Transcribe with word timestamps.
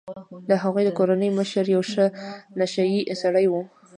د 0.49 0.51
هغوی 0.63 0.83
د 0.85 0.91
کورنۍ 0.97 1.29
مشر 1.39 1.65
یو 1.75 1.81
نشه 2.59 2.83
يي 2.91 2.99
سړی 3.21 3.45
و. 3.49 3.53